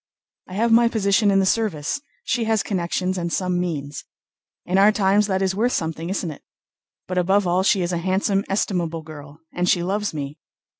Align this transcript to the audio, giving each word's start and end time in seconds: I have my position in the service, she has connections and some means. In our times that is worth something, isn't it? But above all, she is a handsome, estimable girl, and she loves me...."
I 0.49 0.55
have 0.55 0.71
my 0.71 0.87
position 0.87 1.29
in 1.29 1.37
the 1.39 1.45
service, 1.45 2.01
she 2.23 2.45
has 2.45 2.63
connections 2.63 3.19
and 3.19 3.31
some 3.31 3.59
means. 3.59 4.03
In 4.65 4.79
our 4.79 4.91
times 4.91 5.27
that 5.27 5.43
is 5.43 5.53
worth 5.53 5.73
something, 5.73 6.09
isn't 6.09 6.31
it? 6.31 6.41
But 7.07 7.19
above 7.19 7.45
all, 7.45 7.61
she 7.61 7.83
is 7.83 7.91
a 7.93 7.99
handsome, 7.99 8.43
estimable 8.49 9.03
girl, 9.03 9.41
and 9.53 9.69
she 9.69 9.83
loves 9.83 10.11
me...." 10.11 10.39